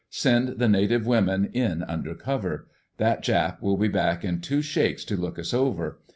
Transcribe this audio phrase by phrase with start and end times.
[0.09, 2.67] Send the native women in under cover.
[2.97, 5.99] That Jap will be back in two shakes to look us over.